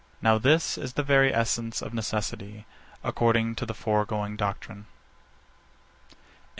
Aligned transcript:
Now 0.19 0.39
this 0.39 0.79
is 0.79 0.93
the 0.93 1.03
very 1.03 1.31
essence 1.31 1.79
of 1.79 1.93
necessity, 1.93 2.65
according 3.03 3.53
to 3.57 3.67
the 3.67 3.75
foregoing 3.75 4.35
doctrine. 4.35 4.87
73. 6.09 6.25